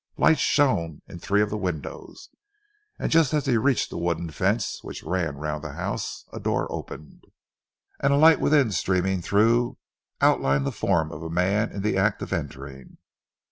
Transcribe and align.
Lights 0.17 0.41
shone 0.41 1.03
in 1.07 1.19
three 1.19 1.43
of 1.43 1.51
the 1.51 1.57
windows, 1.57 2.29
and 2.97 3.11
just 3.11 3.35
as 3.35 3.45
he 3.45 3.55
reached 3.55 3.91
the 3.91 3.99
wooden 3.99 4.31
fence 4.31 4.83
which 4.83 5.03
ran 5.03 5.35
round 5.37 5.63
the 5.63 5.73
house, 5.73 6.25
a 6.33 6.39
door 6.39 6.65
opened, 6.71 7.23
and 7.99 8.11
a 8.11 8.17
light 8.17 8.41
within 8.41 8.71
streaming 8.71 9.21
through 9.21 9.77
outlined 10.19 10.65
the 10.65 10.71
form 10.71 11.11
of 11.11 11.21
a 11.21 11.29
man 11.29 11.71
in 11.71 11.83
the 11.83 11.99
act 11.99 12.23
of 12.23 12.33
entering. 12.33 12.97